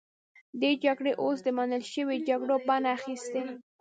[0.61, 3.41] دې جګړو اوس د منل شویو جګړو بڼه اخیستې.